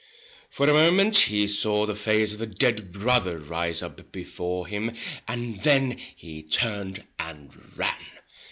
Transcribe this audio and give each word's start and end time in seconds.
For 0.49 0.67
a 0.67 0.73
moment 0.73 1.15
he 1.15 1.45
saw 1.45 1.85
the 1.85 1.93
face 1.93 2.33
of 2.33 2.41
a 2.41 2.47
dead 2.47 2.91
brother 2.91 3.37
rise 3.37 3.83
up 3.83 4.11
before 4.11 4.65
him, 4.65 4.93
and 5.27 5.61
then 5.61 5.95
he 6.15 6.41
turned 6.41 7.05
and 7.19 7.77
ran. 7.77 8.01